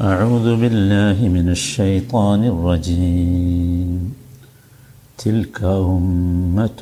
[0.00, 3.90] أعوذ بالله من الشيطان الرجيم
[5.18, 6.80] تلك أمة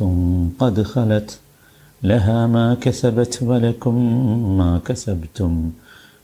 [0.61, 1.31] قد خلت
[2.03, 3.97] لها ما كسبت ولكم
[4.59, 5.53] ما كسبتم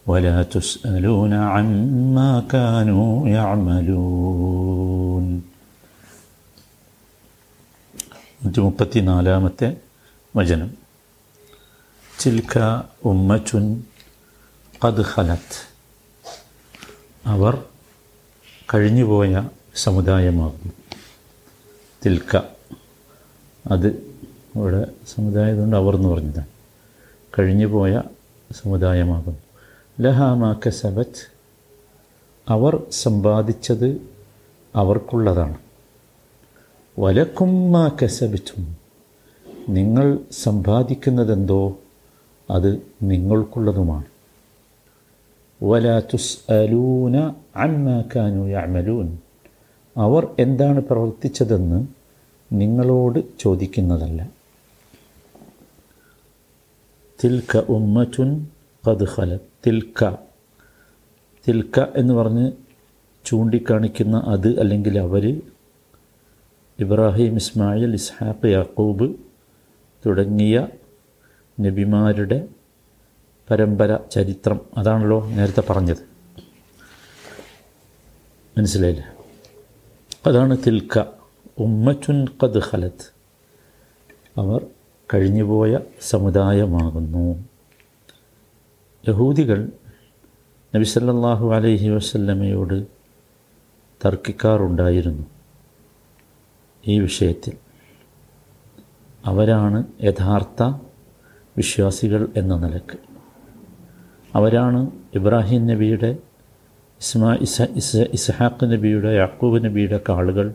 [0.07, 5.27] ولا تسألون عما كانوا يعملون
[8.41, 9.69] നൂറ്റി മുപ്പത്തി നാലാമത്തെ
[10.35, 10.69] വചനം
[12.13, 12.55] ചിൽക്ക
[13.11, 13.65] ഉമ്മച്ചുൻ
[14.83, 15.57] ഖദ് ഖലത്ത്
[17.26, 17.64] അവർ
[18.74, 20.74] കഴിഞ്ഞുപോയ സമുദായമാകും.
[22.06, 22.42] തിൽക്ക.
[23.72, 23.88] അത്
[24.56, 26.48] ഇവിടെ സമുദായതുകൊണ്ട് അവർ എന്ന് പറഞ്ഞതാണ്.
[27.40, 28.02] കഴിഞ്ഞുപോയ
[28.52, 29.38] സമുദായമാകും.
[30.02, 31.32] ലഹാമാ കസബത്ത്
[32.48, 34.02] അവർ സമ്പാദിച്ചത്
[34.76, 35.58] അവർക്കുള്ളതാണ്.
[37.00, 38.78] വലക്കുമ്മാ കസബിച്ചും
[39.70, 41.78] നിങ്ങൾ സമ്പാദിക്കുന്നതെന്തോ
[42.50, 44.11] അത് നിങ്ങൾക്കുള്ളതുമാണ്.
[45.64, 47.16] വല تسألون
[47.56, 49.08] عما അമ്മാക്കാനു يعملون.
[49.98, 51.88] അവർ എന്താണ് പ്രവർത്തിച്ചതെന്ന്
[52.54, 54.30] നിങ്ങളോട് ചോദിക്കുന്നതല്ല.
[57.24, 58.48] തിൽക്ക ഉമ്മറ്റുൻ
[58.88, 60.16] കത് ഖല തിൽക്ക.
[61.48, 62.52] തിൽക്ക എന്ന് പറഞ്ഞ്
[63.26, 65.42] ചൂണ്ടിക്കാണിക്കുന്ന അത് അല്ലെങ്കിൽ അവർ
[66.80, 69.16] ഇബ്രാഹിം ഇസ്മായിൽ ഇസ്ഹാഖ് യാക്കൂബ്
[70.06, 70.68] തുടങ്ങിയ
[71.62, 72.48] നബിമാരുടെ
[73.52, 75.98] പരമ്പര ചരിത്രം അതാണല്ലോ നേരത്തെ പറഞ്ഞത്.
[78.58, 79.06] മനസ്സിലായില്ലേ?
[80.26, 81.04] അതാണ് തിൽക്ക.
[81.60, 83.14] ഉമ്മച്ചുൻ കത് ഹലത്ത്
[84.38, 84.66] അവർ
[85.14, 87.44] കഴിഞ്ഞുപോയ സമുദായമാകുന്നു.
[89.08, 89.70] യഹൂദികൾ
[90.76, 92.88] നബി സല്ലല്ലാഹു അലൈഹി വസല്ലമയോട്
[94.06, 95.24] തർക്കിക്കാറുണ്ടായിരുന്നു
[96.88, 97.54] ഈ വിഷയത്തിൽ.
[99.26, 100.64] അവരാണ് യഥാർത്ഥ
[101.58, 103.11] വിശ്വാസികൾ എന്ന നിലയ്ക്ക്.
[104.36, 106.18] അവരാണ് ഇബ്രാഹിം നബിയുടെ
[107.02, 110.54] ഇസ്മാ ഇസ ഇസ ഇസ്ഹാഖ് നബിയുടെ യാക്കൂബ് നബിയുടെ കാളുകൾ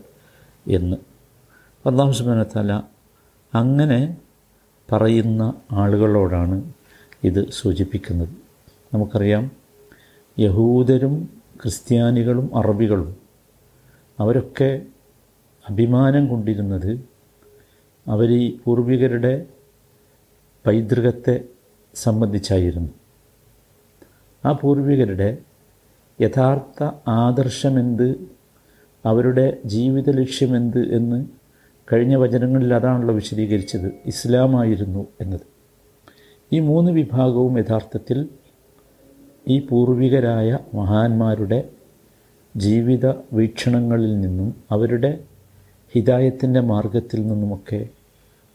[0.66, 0.96] എന്ന്.
[1.86, 2.72] അള്ളാഹു സുബാനത്തല
[3.54, 4.16] അങ്ങനെ
[4.92, 6.72] പറയുന്ന ആളുകളോടാണ്
[7.24, 8.28] ഇത് സൂചിപ്പിക്കുന്നത്.
[8.94, 9.50] നമുക്കറിയാം
[10.38, 11.14] യഹൂദരും
[11.62, 13.16] ക്രിസ്ത്യാനികളും അറബികളും
[14.20, 14.86] അവരൊക്കെ
[15.70, 17.04] അഭിമാനം കൊണ്ടിരുന്നത്
[18.06, 19.46] അവർ ഈ പൂർവികരുടെ
[20.66, 21.44] പൈതൃകത്തെ
[21.94, 23.05] സംബന്ധിച്ചായിരുന്നു.
[24.46, 25.38] ആ പൂർവികരുടെ
[26.20, 28.16] യഥാർത്ഥ ആദർശമെന്ത്?
[29.04, 31.26] അവരുടെ ജീവിത ലക്ഷ്യമെന്ത് എന്ന്
[31.92, 33.92] കഴിഞ്ഞ വചനങ്ങളിൽ അതാണല്ലോ വിശദീകരിച്ചത്.
[34.06, 35.40] ഇസ്ലാമായിരുന്നു എന്നത്.
[36.52, 38.28] ഈ മൂന്ന് വിഭാഗവും യഥാർത്ഥത്തിൽ
[39.48, 41.68] ഈ പൂർവികരായ മഹാന്മാരുടെ
[42.56, 45.18] ജീവിത വീക്ഷണങ്ങളിൽ നിന്നും അവരുടെ
[45.94, 47.88] ഹിതായത്തിന്റെ മാർഗത്തിൽ നിന്നുമൊക്കെ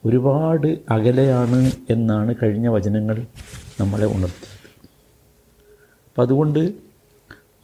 [0.06, 3.26] ഒരുപാട് അകലെയാണ് എന്നാണ് കഴിഞ്ഞ വചനങ്ങൾ
[3.80, 4.61] നമ്മളെ ഉണർത്തിയത്
[6.12, 6.74] അപ്പം അതുകൊണ്ട്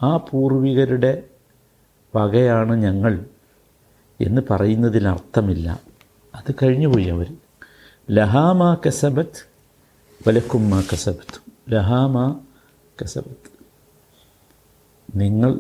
[0.04, 1.24] ആ പൂർവികരുടെ
[2.16, 3.26] വകയാണ് ഞങ്ങൾ
[4.22, 5.82] എന്ന് പറയുന്നതിനർത്ഥമില്ല.
[6.36, 7.36] അത് കഴിഞ്ഞുപോയി അവർ
[8.12, 9.42] ലഹാമാ കസബത്ത്
[10.28, 11.40] വലക്കുമ്മ കസബത്ത്
[11.74, 12.40] ലഹാമാ
[13.02, 13.50] കസബത്ത്
[15.16, 15.60] നിങ്ങൾ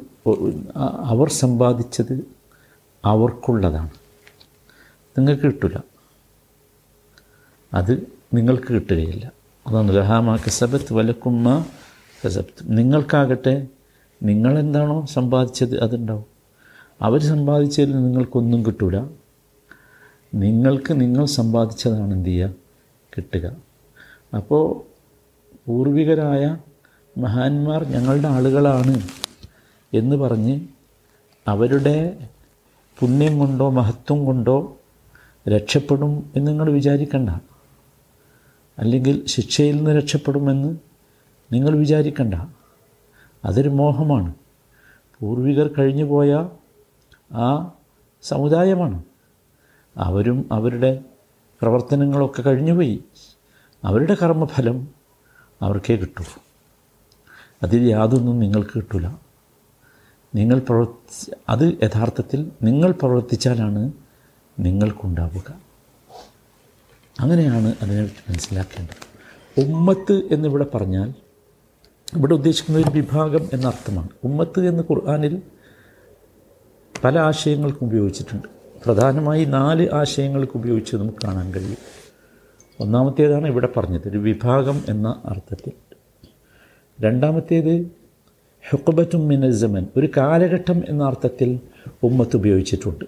[1.03, 2.13] അവർ സമ്പാദിച്ചത്
[3.05, 3.89] അവർക്കുള്ളതാണ്.
[5.17, 5.83] നിങ്ങൾക്ക് കിട്ടില്ല
[7.73, 9.31] അത് നിങ്ങൾക്ക് കിട്ടുകയില്ല.
[9.67, 11.65] അതാണ് ലഹാമാ കസബത്ത് വലക്കുമ്മ
[12.25, 13.67] കസബത്ത് നിങ്ങൾക്കാകട്ടെ
[14.23, 16.25] നിങ്ങളെന്താണോ സമ്പാദിച്ചത് അതുണ്ടാവും.
[17.01, 18.99] അവർ സമ്പാദിച്ചതിൽ നിങ്ങൾക്കൊന്നും കിട്ടൂല.
[20.33, 22.53] നിങ്ങൾക്ക് നിങ്ങൾ സമ്പാദിച്ചതാണ് എന്ത് ചെയ്യുക?
[23.17, 23.55] കിട്ടുക.
[24.35, 24.81] അപ്പോൾ
[25.67, 26.57] പൂർവികരായ
[27.17, 29.01] മഹാന്മാർ ഞങ്ങളുടെ ആളുകളാണ്
[29.93, 30.59] എന്ന് പറഞ്ഞ്
[31.47, 32.17] അവരുടെ
[32.99, 34.77] പുണ്യം കൊണ്ടോ മഹത്വം കൊണ്ടോ
[35.49, 37.29] രക്ഷപ്പെടും എന്ന് നിങ്ങൾ വിചാരിക്കണ്ട.
[38.79, 40.86] അല്ലെങ്കിൽ ശിക്ഷയിൽ നിന്ന് രക്ഷപ്പെടുമെന്ന്
[41.51, 42.33] നിങ്ങൾ വിചാരിക്കണ്ട.
[43.45, 44.33] അതൊരു മോഹമാണ്.
[45.19, 46.49] പൂർവികർ കഴിഞ്ഞുപോയ
[47.33, 47.71] ആ
[48.23, 49.03] സമുദായമാണ്.
[49.97, 51.03] അവരും അവരുടെ
[51.61, 53.03] പ്രവർത്തനങ്ങളൊക്കെ കഴിഞ്ഞുപോയി
[53.83, 54.87] അവരുടെ കർമ്മഫലം
[55.61, 56.23] അവർക്കേ കിട്ടൂ.
[57.63, 59.19] അതിൽ യാതൊന്നും നിങ്ങൾക്ക് കിട്ടില്ല
[60.35, 63.91] നിങ്ങൾ പ്രവർത്തി അത് യഥാർത്ഥത്തിൽ നിങ്ങൾ പ്രവർത്തിച്ചാലാണ്
[64.59, 65.53] നിങ്ങൾക്കുണ്ടാവുക.
[67.19, 69.07] അങ്ങനെയാണ് അതിനെ മനസ്സിലാക്കേണ്ടത്.
[69.65, 71.13] ഉമ്മത്ത് എന്നിവിടെ പറഞ്ഞാൽ
[72.15, 75.41] ഇവിടെ ഉദ്ദേശിക്കുന്ന ഒരു വിഭാഗം എന്ന അർത്ഥമാണ് ഉമ്മത്ത് എന്ന് ഖുർആാനിൽ
[77.03, 78.47] പല ആശയങ്ങൾക്കും ഉപയോഗിച്ചിട്ടുണ്ട്.
[78.85, 81.77] പ്രധാനമായി നാല് ആശയങ്ങൾക്ക് ഉപയോഗിച്ച് നമുക്ക് കാണാൻ കഴിയും.
[82.79, 85.71] ഒന്നാമത്തേതാണ് ഇവിടെ പറഞ്ഞത് ഒരു വിഭാഗം എന്ന അർത്ഥത്തിൽ.
[87.01, 87.91] രണ്ടാമത്തേത്
[88.69, 91.59] ഹുക്കബറ്റും മിനസമൻ ഒരു കാലഘട്ടം എന്ന അർത്ഥത്തിൽ
[92.03, 93.05] ഉമ്മത്ത് ഉപയോഗിച്ചിട്ടുണ്ട്.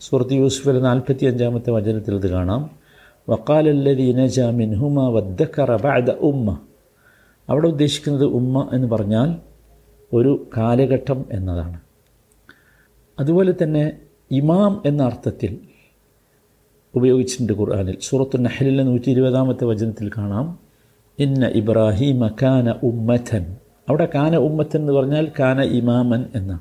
[0.00, 2.70] സുഹൃത്ത് യൂസുഫിലെ നാൽപ്പത്തി അഞ്ചാമത്തെ വചനത്തിൽ ഇത് കാണാം.
[3.28, 6.58] വക്കാലല്ലതി നജാമിൻ ഹുമ വദ്ദക്കറ ബഅദ ഉമ്മ.
[7.48, 9.36] അവിടെ ഉദ്ദേശിക്കുന്നത് ഉമ്മ എന്ന് പറഞ്ഞാൽ
[10.12, 11.80] ഒരു കാലഘട്ടം എന്നതാണ്.
[13.18, 13.98] അതുപോലെ തന്നെ
[14.30, 15.58] ഇമാം എന്ന അർത്ഥത്തിൽ
[16.94, 17.98] ഉപയോഗിച്ചിട്ടുണ്ട് ഖുർആാനിൽ.
[18.00, 20.58] സൂറത്തു നഹലിലെ നൂറ്റി ഇരുപതാമത്തെ വചനത്തിൽ കാണാം.
[21.18, 23.56] ഇന്ന ഇബ്രാഹിമ കാന ഉമ്മഥൻ
[23.88, 26.60] അവിടെ കാന ഉമ്മത്തൻ എന്ന് പറഞ്ഞാൽ കാന ഇമാമൻ എന്ന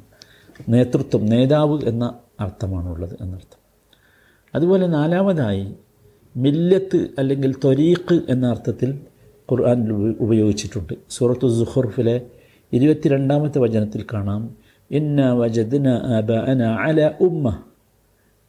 [0.69, 3.59] നേതൃത്വം നേതാവ് എന്ന അർത്ഥമാണുള്ളത് എന്നർത്ഥം.
[4.55, 5.73] അതുപോലെ നാലാമതായി
[6.37, 8.99] മില്ലത്ത് അല്ലെങ്കിൽ ത്വരീഖ് എന്ന അർത്ഥത്തിൽ
[9.51, 10.93] ഖുർആാനിൽ ഉപയോഗിച്ചിട്ടുണ്ട്.
[11.09, 12.21] സൂറത്തു സുഹുർഫിലെ
[12.73, 14.55] ഇരുപത്തിരണ്ടാമത്തെ വചനത്തിൽ കാണാം.
[14.91, 17.57] ഇന്ന വജദ്ന അബ അന അല ഉമ്മ.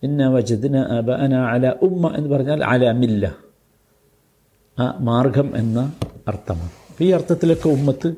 [0.02, 3.34] ഇന്ന വജദ്ന അബ അന അല ഉമ്മ എന്ന് പറഞ്ഞാൽ അല മില്ല
[4.78, 5.92] ആ മാർഗം എന്ന
[6.28, 6.70] അർത്ഥമാണ്.
[6.90, 8.14] അപ്പോൾ ഈ അർത്ഥത്തിലൊക്കെ ഉമ്മത്ത്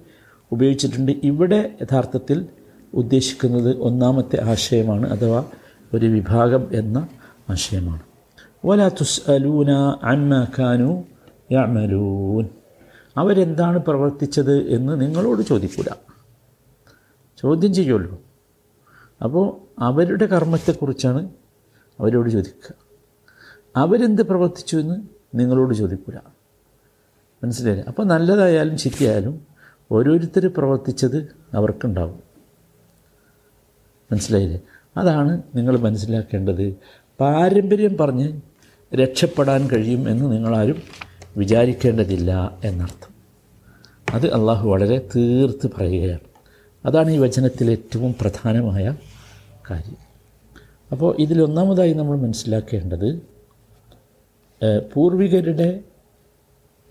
[0.53, 1.13] ഉപയോഗിച്ചിട്ടുണ്ട്.
[1.25, 2.47] ഇവിടെ യഥാർത്ഥത്തിൽ
[2.95, 5.45] ഉദ്ദേശിക്കുന്നത് ഒന്നാമത്തെ ആശയമാണ് അഥവാ
[5.95, 7.09] ഒരു വിഭാഗം എന്ന
[7.51, 8.01] ആശയമാണ്.
[8.65, 9.71] വലാ തുസ് അലൂന
[10.03, 11.05] അമ്മ ഖാനു
[11.53, 12.49] യമലൂൻ
[13.17, 15.87] അവരെന്താണ് പ്രവർത്തിച്ചത് എന്ന് നിങ്ങളോട് ചോദിക്കൂല.
[17.39, 18.19] ചോദ്യം ചെയ്യുമല്ലോ
[19.25, 21.31] അപ്പോൾ അവരുടെ കർമ്മത്തെക്കുറിച്ചാണ്
[22.01, 22.75] അവരോട് ചോദിക്കുക.
[23.77, 24.97] അവരെന്ത് പ്രവർത്തിച്ചു എന്ന്
[25.35, 26.15] നിങ്ങളോട് ചോദിക്കൂല.
[27.45, 27.85] മനസ്സിലായില്ലേ?
[27.89, 29.47] അപ്പോൾ നല്ലതായാലും ശരിയായാലും
[29.93, 32.21] ഓരോരുത്തർ പ്രവർത്തിച്ചത് അവർക്കുണ്ടാവും.
[34.13, 34.61] മനസ്സിലായില്ലേ?
[34.97, 36.77] അതാണ് നിങ്ങൾ മനസ്സിലാക്കേണ്ടത്.
[37.21, 38.41] പാരമ്പര്യം പറഞ്ഞ്
[38.95, 40.83] രക്ഷപ്പെടാൻ കഴിയും എന്ന് നിങ്ങളാരും
[41.37, 43.13] വിചാരിക്കേണ്ടതില്ല എന്നർത്ഥം.
[44.15, 46.33] അത് അള്ളാഹു വളരെ തീർത്ത് പറയുകയാണ്.
[46.87, 48.97] അതാണ് ഈ വചനത്തിലെ ഏറ്റവും പ്രധാനമായ
[49.71, 49.97] കാര്യം.
[50.93, 53.23] അപ്പോൾ ഇതിലൊന്നാമതായി നമ്മൾ മനസ്സിലാക്കേണ്ടത്
[54.95, 55.81] പൂർവികരുടെ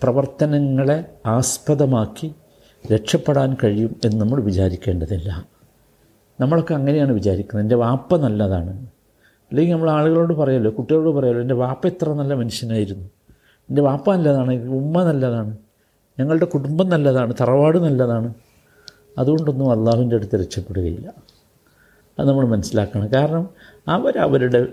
[0.03, 2.33] പ്രവർത്തനങ്ങളെ ആസ്പദമാക്കി
[2.93, 5.45] രക്ഷപ്പെടാൻ കഴിയും എന്ന് നമ്മൾ വിചാരിക്കേണ്ടതില്ല.
[6.39, 7.63] നമ്മളൊക്കെ അങ്ങനെയാണ് വിചാരിക്കുന്നത്.
[7.63, 8.87] എന്റെ വാപ്പ നല്ലതാണ്.
[9.51, 13.09] അല്ലെങ്കിൽ നമ്മൾ ആളുകളോട് പറയല്ലോ കുട്ടികളോട് പറയല്ലോ എന്റെ വാപ്പ എത്ര നല്ല മനുഷ്യനായിരുന്നു.
[13.71, 15.57] എന്റെ വാപ്പ നല്ലതാണ് ഉമ്മ നല്ലതാണ്
[16.19, 18.33] ഞങ്ങളുടെ കുടുംബം നല്ലതാണ് തറവാട് നല്ലതാണ്.
[19.17, 21.13] അതുകൊണ്ടൊന്നും അള്ളാഹുവിന്റെ അടുത്ത് രക്ഷപ്പെടുകയില്ല.
[22.19, 23.13] അത് നമ്മൾ മനസ്സിലാക്കണം.
[23.13, 23.49] കാരണം
[23.87, 24.67] അവരവരുടെ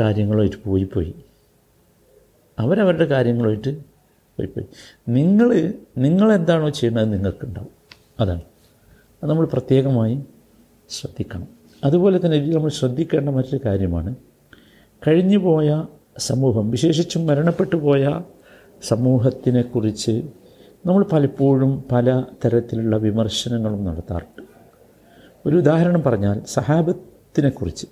[0.00, 1.14] കാര്യങ്ങളുമായിട്ട് പോയി പോയി
[2.58, 3.80] അവരവരുടെ കാര്യങ്ങളുമായിട്ട്
[4.38, 4.66] പോയി പോയി
[5.08, 7.70] നിങ്ങൾ നിങ്ങളെന്താണോ ചെയ്യുന്നത് നിങ്ങൾക്കുണ്ടാവും.
[8.20, 8.42] അതാണ്.
[9.22, 10.22] അത് നമ്മൾ പ്രത്യേകമായി
[10.90, 11.48] ശ്രദ്ധിക്കണം.
[11.84, 14.14] അതുപോലെ തന്നെ നമ്മൾ ശ്രദ്ധിക്കേണ്ട മറ്റൊരു കാര്യമാണ്.
[15.08, 15.84] കഴിഞ്ഞു പോയ
[16.18, 18.20] സമൂഹം വിശേഷിച്ചും മരണപ്പെട്ടു പോയ
[18.82, 20.22] സമൂഹത്തിനെക്കുറിച്ച്
[20.86, 24.42] നമ്മൾ പലപ്പോഴും പല തരത്തിലുള്ള വിമർശനങ്ങളും നടത്താറുണ്ട്.
[25.46, 27.86] ഒരു ഉദാഹരണം പറഞ്ഞാൽ സഹാബത്തിനെക്കുറിച്ച്.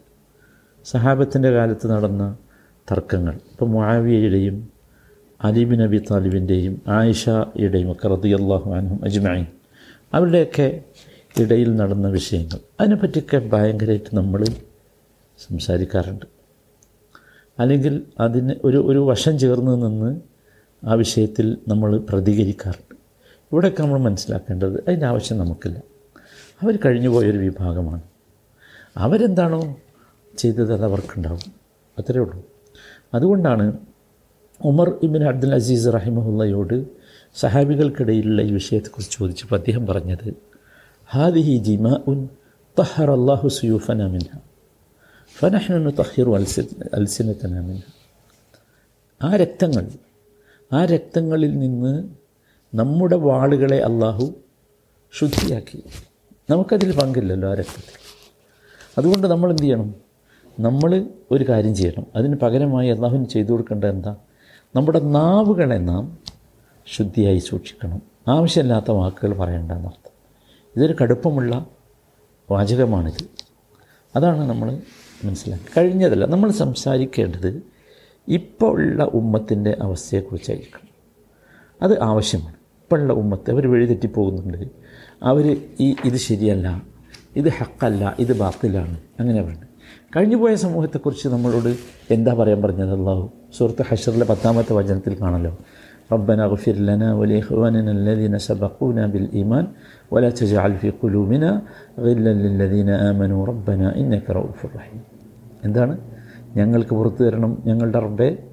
[0.84, 2.36] സഹാബത്തിന്റെ കാലത്ത് നടന്ന
[2.92, 3.34] തർക്കങ്ങൾ.
[3.34, 4.68] ഇപ്പോൾ മുആവിയയുടെയും
[5.44, 9.46] അലിബിൻ നബി താലിബിന്റെയും ആയിഷയുടെയും ഒക്കെ റതിയല്ലാഹു അനഹും അജ്മായി
[10.14, 10.82] അവരുടെയൊക്കെ
[11.40, 12.58] ഇടയിൽ നടന്ന വിഷയങ്ങൾ.
[12.80, 14.44] അതിനെപ്പറ്റിയൊക്കെ ഭയങ്കരമായിട്ട് നമ്മൾ
[15.38, 16.26] സംസാരിക്കാറുണ്ട്.
[17.58, 20.29] അല്ലെങ്കിൽ അതിന് ഒരു ഒരു വശം ചേർന്ന് നിന്ന്
[20.84, 22.96] ആ വിഷയത്തിൽ നമ്മൾ പ്രതികരിക്കാറുണ്ട്.
[23.52, 25.78] ഇവിടെയൊക്കെ നമ്മൾ മനസ്സിലാക്കേണ്ടത് അതിന്റെ ആവശ്യം നമുക്കില്ല.
[26.62, 28.00] അവർ കഴിഞ്ഞു പോയൊരു വിഭാഗമാണ്.
[28.96, 29.76] അവരെന്താണോ
[30.38, 31.52] ചെയ്തത് അത് അവർക്കുണ്ടാവും.
[31.98, 32.42] അത്രയേ ഉള്ളൂ.
[33.14, 33.78] അതുകൊണ്ടാണ്
[34.64, 36.86] ഉമർ ഇബിൻ അബ്ദുൽ അസീസ് റഹിമഹുല്ലയോട്
[37.34, 40.34] സഹാബികൾക്കിടയിലുള്ള ഈ വിഷയത്തെക്കുറിച്ച് ചോദിച്ചപ്പോൾ അദ്ദേഹം പറഞ്ഞത്
[41.10, 42.28] ഹാദിഹി ജിമ ഉൻ
[42.78, 44.38] തഹർ അള്ളാഹു സുയൂഫന മിൻഹ
[45.38, 47.80] ഫനഹ്നു തഹിറു അൽസി അൽസിനത്തന മിൻഹ.
[49.22, 49.90] ആ രക്തങ്ങൾ
[50.72, 52.08] ആ രക്തങ്ങളിൽ നിന്ന്
[52.74, 54.34] നമ്മുടെ വാളുകളെ അള്ളാഹു
[55.18, 55.82] ശുദ്ധിയാക്കി.
[56.50, 58.00] നമുക്കതിൽ പങ്കില്ലല്ലോ ആ രക്തത്തിൽ.
[58.98, 59.94] അതുകൊണ്ട് നമ്മൾ എന്ത് ചെയ്യണം?
[60.60, 62.06] നമ്മൾ ഒരു കാര്യം ചെയ്യണം.
[62.16, 64.16] അതിന് പകരമായി അള്ളാഹുവിന് ചെയ്തു കൊടുക്കേണ്ടത് എന്താ?
[64.76, 66.18] നമ്മുടെ നാവുകളെ നാം
[66.86, 68.02] ശുദ്ധിയായി സൂക്ഷിക്കണം.
[68.28, 70.10] ആവശ്യമില്ലാത്ത വാക്കുകൾ പറയേണ്ടെന്നർത്ഥം
[70.76, 71.66] ഇതൊരു കടുപ്പമുള്ള
[72.50, 73.24] വാചകമാണിത്.
[74.16, 74.80] അതാണ് നമ്മൾ
[75.24, 77.62] മനസ്സിലാക്കുക കഴിഞ്ഞതല്ല നമ്മൾ സംസാരിക്കേണ്ടത്
[78.29, 80.81] ഇപ്പോൾ ഉള്ള ഉമ്മത്തിൻ്റെ അവസ്ഥയെക്കുറിച്ചായിരിക്കണം
[81.79, 82.55] അത് ആവശ്യമാണ്
[82.91, 84.57] ഇപ്പോഴുള്ള ഉമ്മത്ത് അവർ വഴിതെറ്റിപ്പോകുന്നുണ്ട്
[85.23, 85.45] അവർ
[85.79, 86.67] ഈ ഇത് ശരിയല്ല
[87.39, 89.63] ഇത് ഹക്കല്ല ഇത് ബാത്തിലാണ് അങ്ങനെ വേണ്ട
[90.15, 91.71] കഴിഞ്ഞുപോയ സമൂഹത്തെക്കുറിച്ച് നമ്മളോട്
[92.11, 93.23] എന്താ പറയാൻ പറഞ്ഞത് അള്ളാഹു
[93.57, 95.53] സുഹൃത്ത് ഹഷറിലെ പത്താമത്തെ വചനത്തിൽ കാണല്ലോ
[96.11, 99.65] ربنا اغفر لنا ولإخواننا الذين سبقونا بالإيمان
[100.11, 101.49] ولا تجعل في قلوبنا
[101.99, 105.01] غلا للذين آمنوا ربنا إنك رؤوف رحيم
[105.63, 105.93] എന്താണ്
[106.56, 107.62] ഞങ്ങൾക്ക് പുറത്തു തരണം.
[107.66, 108.48] ഞങ്ങളുടെ റബ്ബെ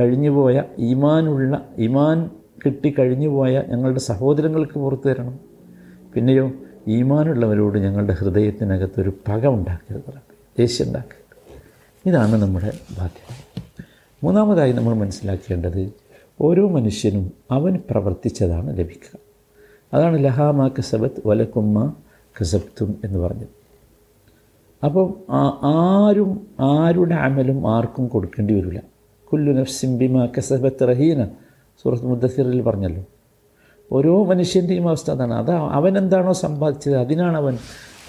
[0.00, 2.30] കഴിഞ്ഞുപോയ ഈമാനുള്ള ഈമാൻ
[2.66, 5.38] കിട്ടി കഴിഞ്ഞുപോയ ഞങ്ങളുടെ സഹോദരങ്ങൾക്ക് പുറത്തു തരണം.
[6.14, 6.52] പിന്നെയോ
[6.88, 10.14] ഈമാനുള്ളവരോട് ഞങ്ങളുടെ ഹൃദയത്തിനകത്തൊരു പക ഉണ്ടാക്കരുത്
[10.58, 11.24] ദേഷ്യം ഉണ്ടാക്കരുത്.
[12.08, 13.62] ഇതാണ് നമ്മുടെ ബാധ്യത.
[14.24, 15.92] മൂന്നാമതായി നമ്മൾ മനസ്സിലാക്കേണ്ടത്
[16.40, 19.18] ഓരോ മനുഷ്യനും അവൻ പ്രവർത്തിച്ചതാണ് ലഭിക്കുക.
[19.94, 21.94] അതാണ് ലഹാമ കസബത്ത് വലക്കുമ്മ
[22.40, 23.63] കസബ്തും എന്ന് പറഞ്ഞത്.
[24.84, 25.14] അപ്പം
[25.62, 28.82] ആരും ആരുടെ അമലും ആർക്കും കൊടുക്കേണ്ടി വരില്ല.
[29.32, 31.24] കുല്ലു നഫ്സിം ബിമ കസബത്ത് റഹീന.
[31.82, 33.04] സൂറത്ത് മുദ്ദസിറിൽ പറഞ്ഞല്ലോ.
[33.92, 35.34] ഓരോ മനുഷ്യന്റെയും അവസ്ഥ അതാണ്.
[35.34, 37.58] അത് അവനെന്താണോ സമ്പാദിച്ചത് അതിനാണ് അവൻ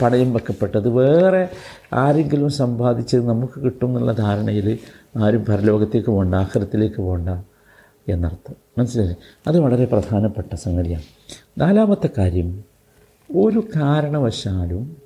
[0.01, 0.89] പണയം വെക്കപ്പെട്ടത്.
[0.89, 1.49] വേറെ
[1.93, 4.77] ആരെങ്കിലും സമ്പാദിച്ചത് നമുക്ക് കിട്ടും എന്നുള്ള ധാരണയിൽ
[5.17, 7.29] ആരും പരലോകത്തേക്ക് പോകണ്ട ആഹ്രത്തിലേക്ക് പോകണ്ട
[8.07, 8.55] എന്നർത്ഥം.
[8.77, 9.15] മനസ്സിലായി
[9.47, 11.03] അത് വളരെ പ്രധാനപ്പെട്ട സംഗതിയാണ്.
[11.61, 12.63] നാലാമത്തെ കാര്യം
[13.35, 15.04] ഒരു കാരണവശാലും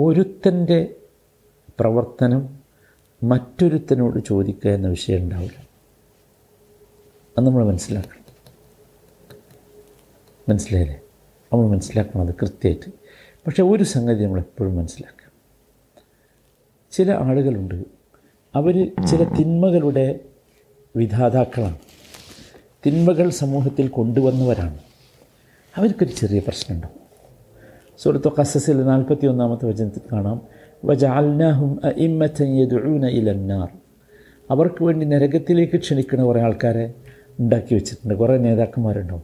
[0.00, 0.94] ഒരുത്തന്റെ
[1.80, 2.58] പ്രവർത്തനം
[3.22, 5.68] മറ്റൊരുത്തനോട് ചോദിക്കുക എന്ന വിഷയം ഉണ്ടാവില്ല.
[7.38, 8.24] അത് നമ്മൾ മനസ്സിലാക്കണം.
[10.48, 11.00] മനസ്സിലായില്ലേ?
[11.52, 12.92] നമ്മൾ മനസ്സിലാക്കണം അത് കൃത്യമായിട്ട്.
[13.46, 15.32] പക്ഷേ ഒരു സംഗതി നമ്മൾ എപ്പോഴും മനസ്സിലാക്കുക
[16.92, 17.84] ചില ആളുകളുണ്ട്.
[18.54, 20.20] അവർ ചില തിന്മകളുടെ
[20.96, 21.78] വിധാതാക്കളാണ്.
[22.86, 24.78] തിന്മകൾ സമൂഹത്തിൽ കൊണ്ടുവന്നവരാണ്.
[25.76, 27.03] അവർക്കൊരു ചെറിയ പ്രശ്നമുണ്ടാവും.
[27.98, 30.42] സുഹൃത്തു ഖസസിൽ നാൽപ്പത്തി ഒന്നാമത്തെ വചനത്തിൽ കാണാം.
[30.84, 33.68] വജാൽനാഹും ഇമ്മത്തൂന ഇലന്നാർ.
[34.50, 36.94] അവർക്ക് വേണ്ടി നരകത്തിലേക്ക് ക്ഷണിക്കുന്ന കുറേ ആൾക്കാരെ
[37.40, 38.14] ഉണ്ടാക്കി വെച്ചിട്ടുണ്ട്.
[38.14, 39.22] കുറേ നേതാക്കന്മാരുണ്ടാവും.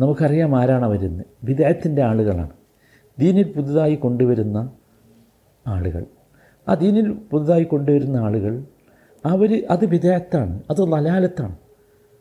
[0.00, 2.50] നമുക്കറിയാം ആരാണ് വരുന്നത് വിദേഹത്തിന്റെ ആളുകളാണ്.
[3.18, 4.72] ദീനിൽ പുതുതായി കൊണ്ടുവരുന്ന
[5.66, 6.04] ആളുകൾ.
[6.68, 8.64] ആ ദീനിൽ പുതുതായി കൊണ്ടുവരുന്ന ആളുകൾ
[9.26, 11.56] അവർ അത് വിദേഹത്താണ് അത് ലലാലത്താണ്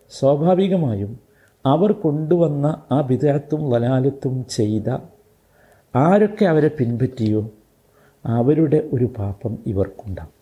[0.10, 1.29] സ്വാഭാവികമായും
[1.72, 4.90] അവർ കൊണ്ടുവന്ന ആ വിദേഹത്തും വലാലത്തും ചെയ്ത
[5.96, 7.42] ആരൊക്കെ അവരെ പിൻപറ്റിയോ
[8.26, 10.36] അവരുടെ ഒരു പാപം ഇവർക്കുണ്ടാവും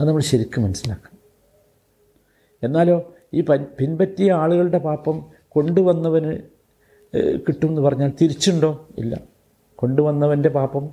[0.00, 1.18] അത് നമ്മൾ ശരിക്കും മനസ്സിലാക്കണം.
[2.62, 2.96] എന്നാലോ
[3.34, 3.40] ഈ
[3.80, 5.16] പിൻപറ്റിയ ആളുകളുടെ പാപം
[5.48, 6.32] കൊണ്ടുവന്നവന്
[7.46, 8.70] കിട്ടും എന്ന് പറഞ്ഞാൽ തിരിച്ചുണ്ടോ?
[8.98, 9.14] ഇല്ല.
[9.74, 10.84] കൊണ്ടുവന്നവന്റെ പാപം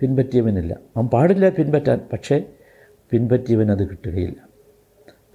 [0.00, 0.72] പിൻപറ്റിയവനില്ല.
[0.96, 2.36] അവൻ പാടില്ല പിൻപറ്റാൻ പക്ഷേ
[3.12, 4.49] പിൻപറ്റിയവൻ അത് കിട്ടുകയില്ല.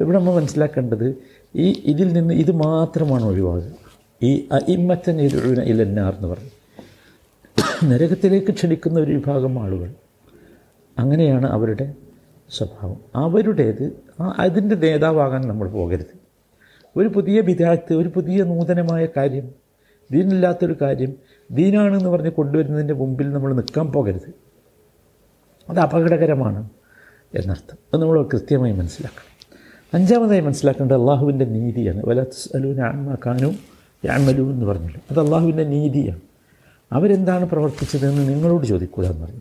[0.02, 1.16] ഇവിടെ നമ്മൾ മനസ്സിലാക്കേണ്ടത്
[1.56, 3.72] ഈ ഇതിൽ നിന്ന് ഇത് മാത്രമാണ് ഒഴിവാകുക.
[4.24, 6.50] ഈ ഇമ്മത്തൻ ഇരുവിന ഇലന്നാർ എന്ന് പറഞ്ഞു
[7.86, 9.94] നരകത്തിലേക്ക് ക്ഷണിക്കുന്ന ഒരു വിഭാഗം ആളുകൾ.
[11.00, 11.94] അങ്ങനെയാണ് അവരുടെ
[12.50, 12.98] സ്വഭാവം.
[13.16, 16.26] അവരുടേത് ആ അതിന്റെ നേതാവാകാൻ നമ്മൾ പോകരുത്.
[16.98, 19.52] ഒരു പുതിയ വിദ്യാർത്ഥി ഒരു പുതിയ നൂതനമായ കാര്യം
[20.12, 21.14] ദീനില്ലാത്തൊരു കാര്യം
[21.52, 24.34] ദീനാണെന്ന് പറഞ്ഞ് കൊണ്ടുവരുന്നതിന്റെ മുമ്പിൽ നമ്മൾ നിൽക്കാൻ പോകരുത്.
[25.70, 26.70] അത് അപകടകരമാണ്
[27.36, 27.78] എന്നർത്ഥം.
[27.94, 29.35] അത് നമ്മൾ കൃത്യമായി മനസ്സിലാക്കണം.
[29.94, 32.06] അഞ്ചാമതായി മനസ്സിലാക്കേണ്ടത് അള്ളാഹുവിന്റെ നീതിയാണ്.
[32.06, 32.22] വല
[32.56, 33.54] അലൂന കാനു
[34.06, 35.02] യാമലു എന്ന് പറഞ്ഞല്ലോ?
[35.12, 36.20] അത് അള്ളാഹുവിന്റെ നീതിയാണ്.
[36.92, 39.40] അവരെന്താണ് പ്രവർത്തിച്ചതെന്ന് നിങ്ങളോട് ചോദിക്കൂല എന്ന് പറഞ്ഞു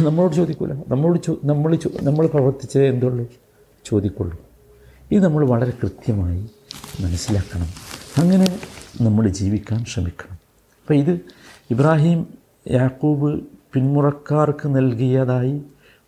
[0.00, 0.72] നമ്മളോട് ചോദിക്കൂല.
[0.72, 3.26] നമ്മളോട് ചോ നമ്മൾ നമ്മൾ പ്രവർത്തിച്ചത് എന്തുള്ളൂ?
[3.84, 4.40] ചോദിക്കുള്ളൂ.
[5.12, 6.46] ഇത് നമ്മൾ വളരെ കൃത്യമായി
[7.00, 7.66] മനസ്സിലാക്കണം.
[8.18, 8.58] അങ്ങനെ
[9.00, 10.32] നമ്മൾ ജീവിക്കാൻ ശ്രമിക്കണം.
[10.32, 11.20] അപ്പോൾ ഇത്
[11.70, 12.26] ഇബ്രാഹിം
[12.70, 13.40] യാക്കൂബ്
[13.72, 15.62] പിന്മുറക്കാർക്ക് നൽകിയതായി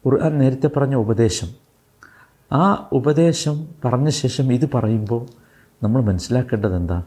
[0.07, 1.49] ഖുർആൻ നേരത്തെ പറഞ്ഞ ഉപദേശം.
[2.53, 5.27] ആ ഉപദേശം പറഞ്ഞ ശേഷം ഇത് പറയുമ്പോൾ
[5.83, 7.03] നമ്മൾ മനസ്സിലാക്കേണ്ടത് എന്താ?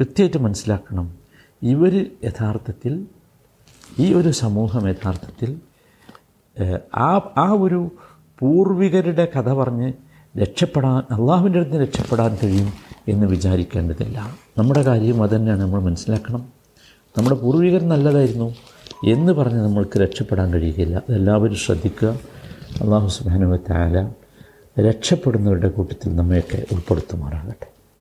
[0.00, 1.14] കൃത്യമായിട്ട് മനസ്സിലാക്കണം.
[1.62, 3.06] ഇവർ യഥാർത്ഥത്തിൽ
[3.98, 5.60] ഈ ഒരു സമൂഹം യഥാർത്ഥത്തിൽ
[6.96, 7.90] ആ ആ ഒരു
[8.38, 9.92] പൂർവികരുടെ കഥ പറഞ്ഞ്
[10.38, 12.72] രക്ഷപ്പെടാൻ അള്ളാഹുവിന്റെ അടുത്ത് രക്ഷപ്പെടാൻ കഴിയും
[13.08, 14.36] എന്ന് വിചാരിക്കേണ്ടതില്ല.
[14.58, 16.48] നമ്മുടെ കാര്യം അതുതന്നെയാണ് നമ്മൾ മനസ്സിലാക്കണം.
[17.18, 18.54] നമ്മുടെ പൂർവികർ നല്ലതായിരുന്നു
[19.08, 20.96] എന്ന് പറഞ്ഞ് നമ്മൾക്ക് രക്ഷപ്പെടാൻ കഴിയുകയില്ല.
[20.96, 22.08] അതെല്ലാവരും ശ്രദ്ധിക്കുക.
[22.82, 24.12] അള്ളാഹു സുബാനുവത്തായ
[24.80, 27.77] രക്ഷപ്പെടുന്നവരുടെ കൂട്ടത്തിൽ നമ്മയൊക്കെ ഉൾപ്പെടുത്തുമാറാകട്ടെ.